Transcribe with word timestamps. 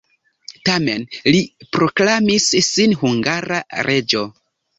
Tamen 0.69 1.03
li 1.35 1.41
proklamis 1.77 2.49
sin 2.71 2.97
hungara 3.03 3.61
reĝo. 3.91 4.27